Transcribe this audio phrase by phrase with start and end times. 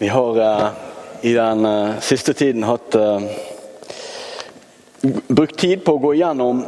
[0.00, 0.68] Vi har eh,
[1.20, 3.20] i den eh, siste tiden hatt eh,
[5.28, 6.62] brukt tid på å gå gjennom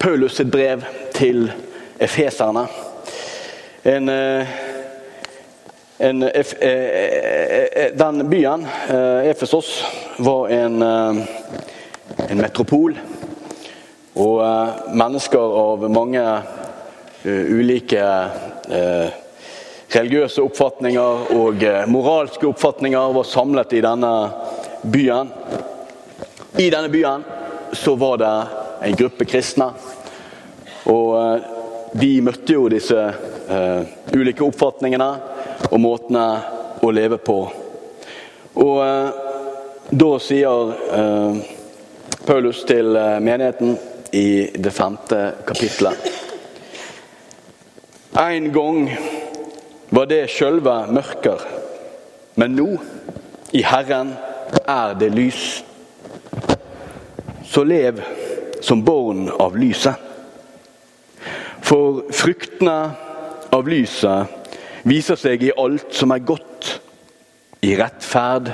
[0.00, 1.50] Paulus sitt brev til
[2.00, 2.62] efeserne.
[3.82, 4.54] En, eh,
[6.08, 8.64] en, eh, eh, den byen,
[9.28, 9.84] Efesos,
[10.16, 12.96] var en, en metropol.
[14.16, 14.40] Og
[14.88, 16.24] mennesker av mange
[17.24, 18.04] uh, ulike
[18.70, 19.23] eh,
[19.94, 24.12] religiøse oppfatninger og eh, moralske oppfatninger var samlet i denne
[24.82, 25.30] byen.
[26.58, 27.24] I denne byen
[27.72, 28.32] så var det
[28.88, 29.70] en gruppe kristne.
[30.90, 31.50] Og eh,
[31.94, 35.06] de møtte jo disse uh, ulike oppfatningene
[35.68, 36.24] og måtene
[36.82, 37.36] å leve på.
[38.58, 39.14] Og uh,
[39.94, 41.38] da sier uh,
[42.26, 43.76] Paulus til menigheten
[44.16, 46.10] i det femte kapitlet
[48.18, 48.86] En gang
[49.94, 51.42] var det sjølve mørker,
[52.40, 52.68] men nå,
[53.54, 54.14] i Herren,
[54.66, 55.62] er det lys.
[57.46, 58.00] Så lev
[58.64, 59.94] som barn av lyset.
[61.64, 62.78] For fruktene
[63.54, 66.72] av lyset viser seg i alt som er godt,
[67.64, 68.50] i rettferd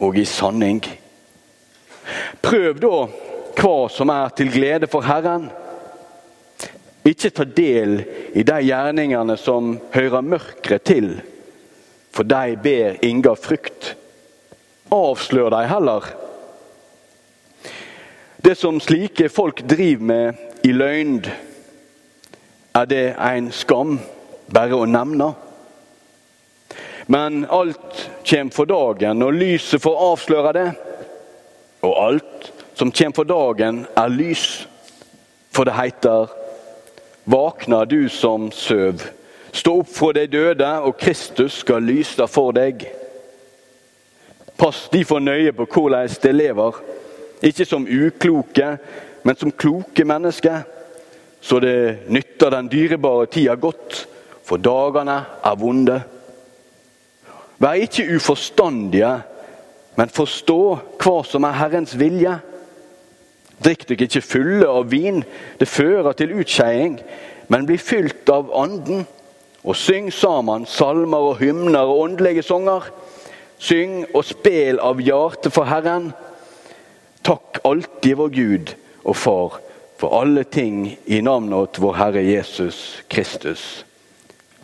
[0.00, 0.80] og i sanning.
[2.42, 2.94] Prøv da
[3.60, 5.50] hva som er til glede for Herren.
[7.06, 8.00] Ikke ta del
[8.32, 11.10] i de gjerningene som hører mørket til,
[12.14, 13.94] for de ber inga frukt.
[14.90, 16.06] Avslør de heller.
[18.42, 21.20] Det som slike folk driver med i løgn,
[22.74, 23.98] er det en skam
[24.50, 25.32] bare å nevne.
[27.10, 30.68] Men alt kommer for dagen, og lyset får avsløre det.
[31.82, 34.44] Og alt som kommer for dagen, er lys.
[35.50, 36.30] For det heter
[37.24, 39.02] Våkna du som søv.
[39.52, 42.84] Stå opp fra de døde, og Kristus skal lyse for deg.
[44.60, 46.76] Pass derfor nøye på hvordan de lever,
[47.42, 48.76] ikke som ukloke,
[49.22, 50.62] men som kloke mennesker,
[51.40, 54.06] så det nytter den dyrebare tida godt,
[54.44, 56.00] for dagene er vonde.
[57.60, 59.12] Vær ikke uforstandige,
[59.96, 60.60] men forstå
[61.00, 62.38] hva som er Herrens vilje.
[63.64, 65.22] Drikk dere ikke fulle av vin,
[65.60, 66.96] det fører til utskeiing,
[67.52, 69.04] men bli fylt av Anden.
[69.60, 72.86] Og syng sammen salmer og hymner og åndelige sanger.
[73.60, 76.14] Syng og spel av hjertet for Herren.
[77.26, 78.72] Takk alltid vår Gud
[79.04, 79.58] og Far
[80.00, 83.84] for alle ting i navnet vår Herre Jesus Kristus.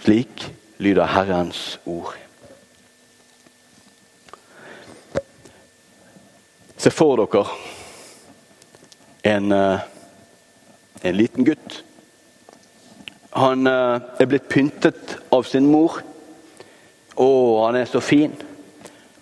[0.00, 0.46] Slik
[0.80, 2.14] lyder Herrens ord.
[6.80, 7.44] Se for dere
[9.36, 9.78] en, eh,
[11.02, 11.82] en liten gutt.
[13.36, 16.00] Han eh, er blitt pyntet av sin mor.
[17.16, 17.28] Å,
[17.66, 18.32] han er så fin.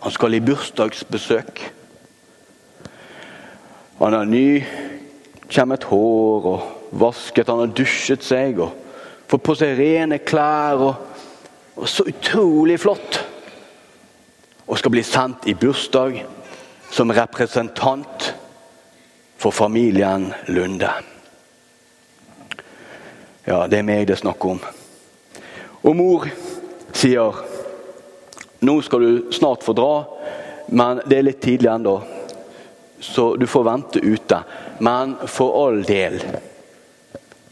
[0.00, 1.62] Han skal i bursdagsbesøk.
[3.98, 8.76] Han har nykjemmet hår og vasket, han har dusjet seg og
[9.28, 10.84] fått på seg rene klær.
[10.88, 10.94] Og,
[11.78, 13.20] og så utrolig flott!
[14.68, 16.20] Og skal bli sendt i bursdag
[16.92, 18.17] som representant
[19.38, 20.90] for familien Lunde.
[23.48, 24.58] Ja, det er meg det er snakk om.
[25.86, 26.26] Og mor
[26.92, 27.38] sier
[28.58, 29.92] nå skal du snart få dra,
[30.74, 31.94] men det er litt tidlig ennå.
[33.00, 34.40] Så du får vente ute.
[34.82, 36.18] Men for all del,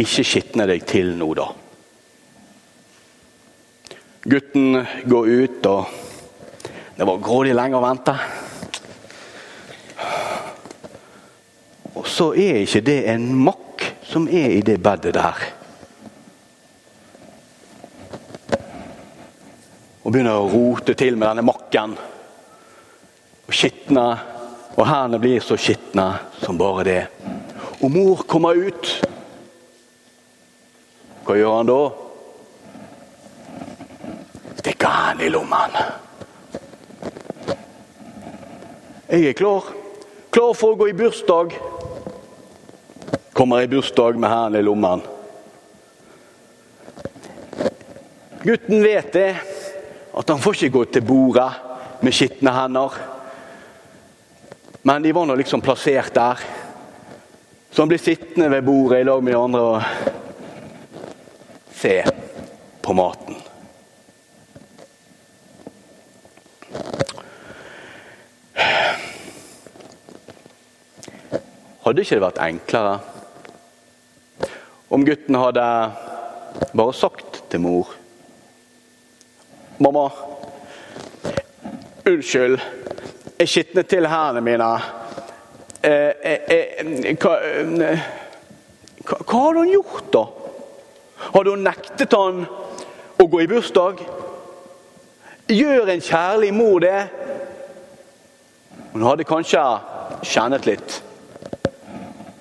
[0.00, 1.50] ikke skitne deg til nå, da.
[4.24, 8.16] Gutten går ut, og det var grådig lenge å vente.
[11.94, 15.44] Og så er ikke det en makk som er i det bedet der.
[20.04, 21.94] Og begynner å rote til med denne makken.
[23.46, 24.04] Og skitne.
[24.74, 26.08] Og hendene blir så skitne
[26.42, 27.02] som bare det.
[27.80, 28.90] Og mor kommer ut.
[31.24, 31.82] Hva gjør han da?
[34.60, 35.78] Stikker hendene i lommen.
[39.08, 39.70] Jeg er klar.
[40.34, 41.54] Klar for å gå i bursdag.
[43.34, 45.00] Kommer i bursdag med hendene i lommen.
[48.44, 49.30] Gutten vet det
[50.14, 51.48] at han får ikke gå til bordet
[52.04, 52.94] med skitne hender.
[54.86, 56.44] Men de var nå liksom plassert der.
[57.70, 59.82] Så han blir sittende ved bordet i lag med de andre og
[61.74, 61.96] se
[62.86, 63.40] på maten.
[71.82, 72.94] Hadde ikke det vært enklere
[74.94, 75.62] om gutten hadde
[76.70, 77.88] bare sagt til mor
[79.82, 80.04] Mamma,
[82.06, 82.60] Unnskyld,
[83.40, 84.68] jeg skitnet til hendene mine.
[85.82, 88.04] Eh, eh, eh, hva, eh,
[89.02, 90.22] hva, hva hadde hun gjort, da?
[91.34, 92.44] Hadde hun nektet han
[93.18, 94.06] å gå i bursdag?
[95.50, 97.00] Gjør en kjærlig mor det?
[98.94, 99.64] Hun hadde kanskje
[100.22, 101.00] kjennet litt.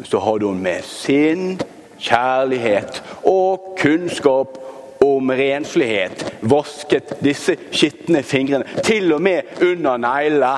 [0.00, 1.58] Så hadde hun med sin
[1.98, 4.58] kjærlighet og kunnskap
[5.04, 8.66] om renslighet vasket disse skitne fingrene.
[8.84, 10.54] Til og med under neglene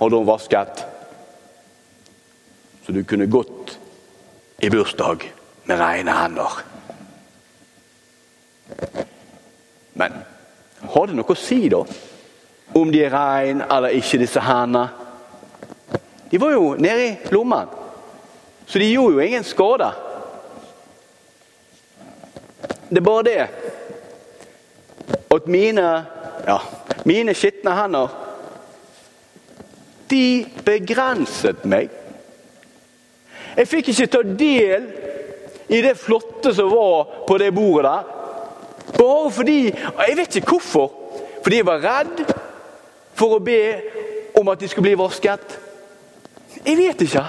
[0.00, 0.84] hadde hun vasket.
[2.86, 3.76] Så du kunne gått
[4.60, 5.26] i bursdag
[5.68, 6.60] med rene hender.
[10.00, 10.22] Men
[10.94, 11.82] har det noe å si, da?
[12.76, 14.88] Om de er reine eller ikke, disse hendene?
[16.30, 17.66] De var jo nede i lommen,
[18.66, 19.88] så de gjorde jo ingen skade.
[22.90, 23.48] Det er bare det
[25.30, 25.86] at mine
[26.46, 26.56] ja,
[27.04, 28.16] mine skitne hender
[30.10, 31.90] De begrenset meg.
[33.54, 34.88] Jeg fikk ikke ta del
[35.70, 38.08] i det flotte som var på det bordet der.
[38.96, 40.90] Bare fordi Jeg vet ikke hvorfor.
[41.42, 42.24] Fordi jeg var redd
[43.14, 43.60] for å be
[44.38, 45.58] om at de skulle bli vasket.
[46.66, 47.24] Jeg vet ikke.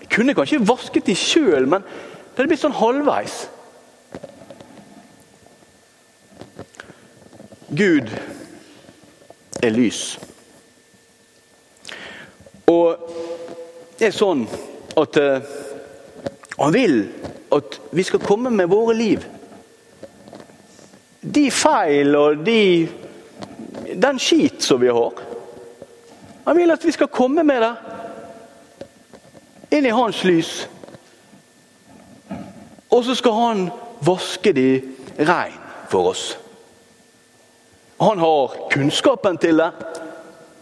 [0.00, 3.46] Jeg kunne kanskje vasket de sjøl, men det hadde blitt sånn halvveis.
[7.68, 8.08] Gud
[9.62, 10.18] er lys.
[12.68, 12.96] Og
[13.98, 14.46] det er sånn
[14.98, 15.42] at uh,
[16.58, 16.96] han vil
[17.54, 19.24] at vi skal komme med våre liv.
[21.20, 22.88] De feil og de,
[23.94, 25.22] den skit som vi har.
[26.48, 27.74] Han vil at vi skal komme med det
[29.76, 30.68] inn i hans lys.
[32.88, 33.64] Og så skal han
[34.04, 34.68] vaske de
[35.20, 35.58] rein
[35.92, 36.47] for oss.
[37.98, 39.72] Han har kunnskapen til det,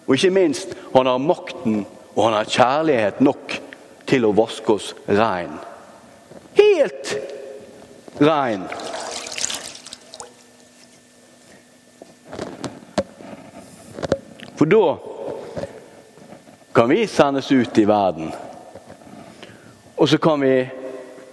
[0.06, 1.84] og ikke minst han har makten
[2.16, 3.58] og han har kjærlighet nok
[4.08, 5.52] til å vaske oss rein.
[6.56, 7.10] Helt
[8.24, 8.64] rein.
[14.56, 14.96] For da
[16.72, 18.32] kan vi sendes ut i verden.
[19.96, 20.54] Og så kan vi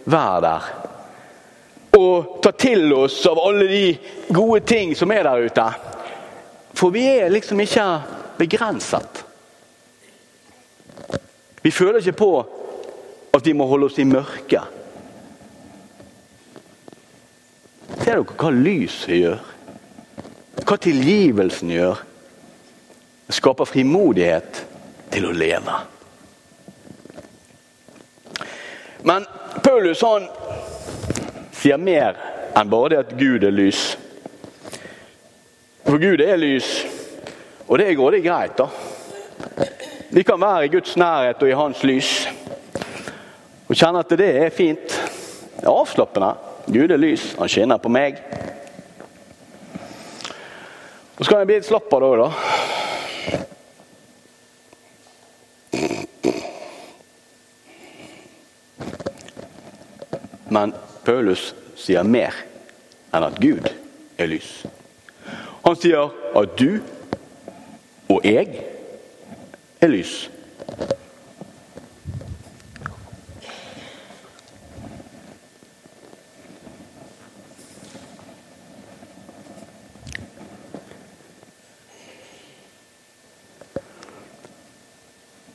[0.03, 0.69] være der.
[1.95, 3.85] Og ta til oss av alle de
[4.35, 5.71] gode ting som er der ute.
[6.83, 7.83] For vi er liksom ikke
[8.35, 9.21] begrenset.
[11.61, 12.31] Vi føler ikke på
[13.33, 14.81] at vi må holde oss i mørket.
[18.01, 19.47] Ser dere hva lyset gjør?
[20.59, 22.03] Hva tilgivelsen gjør?
[23.29, 24.63] Det skaper frimodighet
[25.15, 25.79] til å leve.
[29.07, 29.23] Men
[29.63, 30.27] Paulus han
[31.55, 32.19] sier mer
[32.59, 33.93] enn bare det at Gud er lys.
[35.93, 36.85] For Gud er lys,
[37.67, 38.65] og det går det greit, da.
[40.09, 42.27] Vi kan være i Guds nærhet og i Hans lys.
[43.69, 44.89] Og kjenne at det er fint.
[45.59, 46.31] Det er avslappende.
[46.65, 48.17] Gud er lys, han skinner på meg.
[51.13, 52.29] Og så kan jeg bli litt slapp av det òg, da.
[60.49, 60.73] Men
[61.05, 62.33] Paulus sier mer
[63.13, 63.69] enn at Gud
[64.17, 64.65] er lys.
[65.63, 66.81] Han sier at du
[68.11, 68.63] og jeg
[69.81, 70.29] er lys.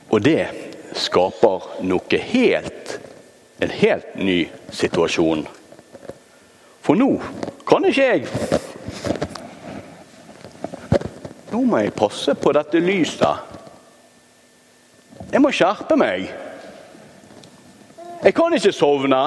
[0.09, 0.47] Og det
[0.97, 2.97] skaper noe helt
[3.59, 5.41] En helt ny situasjon.
[6.79, 7.09] For nå
[7.67, 8.58] kan ikke jeg
[11.59, 13.55] nå må jeg passe på dette lyset.
[15.29, 16.29] Jeg må skjerpe meg.
[18.23, 19.19] Jeg kan ikke sovne.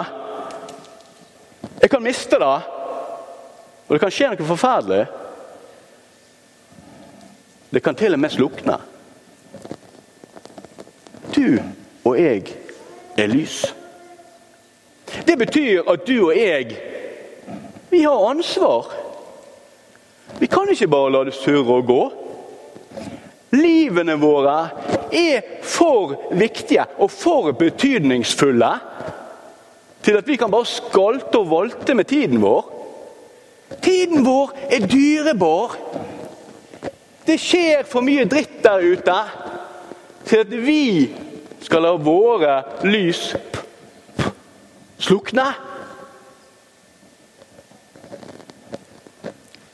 [1.82, 2.54] Jeg kan miste det.
[3.84, 5.02] Og det kan skje noe forferdelig.
[7.72, 8.78] Det kan til og med slukne.
[11.36, 11.60] Du
[12.08, 12.48] og jeg
[13.20, 13.60] er lys.
[15.28, 16.80] Det betyr at du og jeg,
[17.92, 18.88] vi har ansvar.
[20.40, 22.02] Vi kan ikke bare la det surre og gå.
[23.62, 24.56] Livene våre
[25.12, 28.72] er for viktige og for betydningsfulle
[30.02, 32.70] til at vi kan bare skalte og valte med tiden vår.
[33.82, 35.76] Tiden vår er dyrebar.
[37.26, 39.18] Det skjer for mye dritt der ute
[40.26, 40.86] til at vi
[41.62, 43.28] skal la våre lys
[45.02, 45.46] slukne.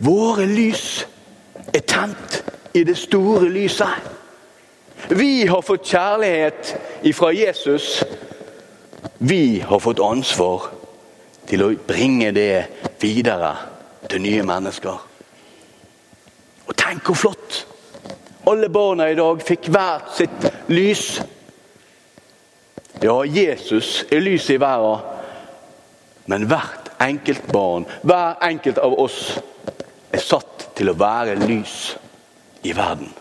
[0.04, 0.84] Våre lys
[1.72, 2.37] er tent
[2.78, 3.88] i det store lyset.
[5.08, 8.04] Vi har fått kjærlighet ifra Jesus.
[9.18, 10.68] Vi har fått ansvar
[11.48, 12.66] til å bringe det
[13.00, 13.54] videre
[14.08, 15.04] til nye mennesker.
[16.68, 17.64] Og tenk hvor flott!
[18.48, 21.18] Alle barna i dag fikk hvert sitt lys.
[23.02, 25.02] Ja, Jesus er lyset i verden,
[26.30, 29.38] men hvert enkelt barn, hver enkelt av oss,
[30.12, 31.96] er satt til å være lys
[32.62, 33.12] i verden.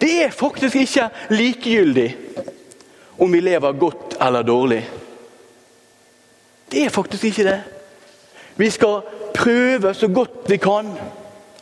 [0.00, 2.16] Det er faktisk ikke likegyldig
[3.20, 4.80] om vi lever godt eller dårlig.
[6.72, 7.60] Det er faktisk ikke det.
[8.56, 9.00] Vi skal
[9.34, 10.92] prøve så godt vi kan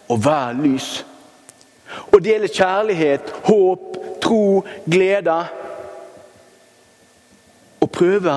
[0.08, 0.88] å være lys.
[2.12, 5.38] Å dele kjærlighet, håp, tro, glede.
[7.80, 8.36] Og prøve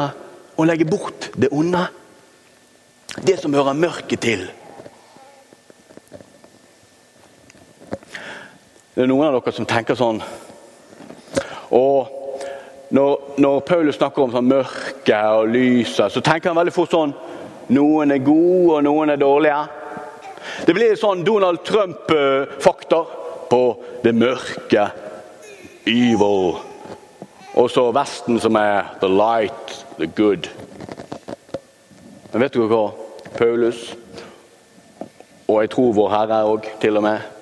[0.58, 1.84] å legge bort det onde.
[3.22, 4.48] Det som hører mørket til.
[8.93, 10.19] Det er noen av dere som tenker sånn
[11.71, 12.07] og
[12.91, 17.13] når, når Paulus snakker om sånn mørke og lyset, så tenker han veldig fort sånn
[17.71, 19.62] Noen er gode, og noen er dårlige.
[20.67, 23.13] Det blir sånn Donald Trump-faktor
[23.48, 23.62] på
[24.03, 24.89] det mørke.
[25.88, 26.57] Evil.
[27.55, 30.50] Og så Vesten som er the light, the good.
[32.33, 32.89] Men vet du hva?
[33.38, 33.93] Paulus,
[35.48, 37.40] og jeg tror vår Herre òg, til og med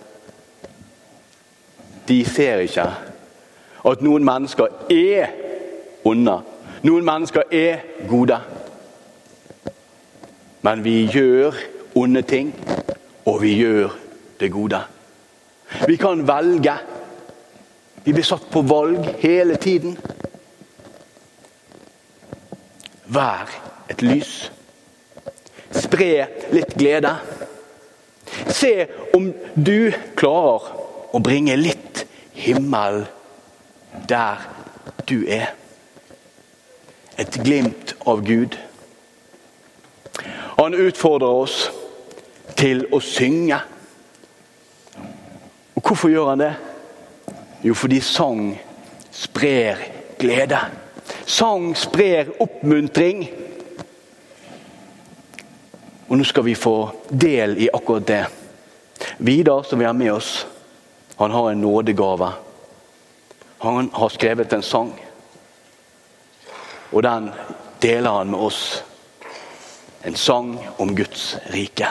[2.09, 2.85] de ser ikke
[3.89, 5.29] at noen mennesker er
[6.07, 6.39] onde.
[6.83, 8.39] Noen mennesker er gode.
[10.61, 11.55] Men vi gjør
[11.95, 12.53] onde ting,
[13.25, 13.95] og vi gjør
[14.39, 14.81] det gode.
[15.87, 16.75] Vi kan velge.
[18.03, 19.97] Vi blir satt på valg hele tiden.
[23.05, 23.51] Vær
[23.89, 24.51] et lys.
[25.71, 27.13] Spre litt glede.
[28.49, 28.73] Se
[29.15, 30.69] om du klarer
[31.13, 31.88] å bringe litt
[32.39, 33.03] himmel
[34.09, 34.41] der
[35.09, 35.51] du er.
[37.19, 38.55] Et glimt av Gud.
[40.59, 41.57] Han utfordrer oss
[42.59, 43.59] til å synge.
[45.75, 46.53] Og Hvorfor gjør han det?
[47.63, 48.53] Jo, fordi sang
[49.11, 49.79] sprer
[50.19, 50.59] glede.
[51.25, 53.25] Sang sprer oppmuntring.
[56.07, 56.77] Og nå skal vi få
[57.11, 58.23] del i akkurat det.
[59.17, 60.47] Vidar, som vi har med oss,
[61.19, 62.31] han har en nådegave.
[63.57, 64.93] Han har skrevet en sang.
[66.91, 67.31] Og den
[67.81, 68.83] deler han med oss.
[70.03, 71.87] En sang om Guds rike.